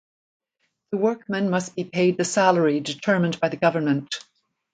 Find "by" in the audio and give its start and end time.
3.39-3.49